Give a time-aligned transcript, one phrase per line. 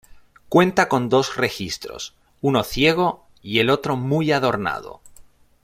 [0.49, 4.99] Cuenta con dos registros, uno ciego y el otro muy adornado.